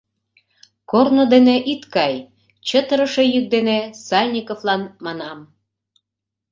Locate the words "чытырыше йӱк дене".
2.67-3.79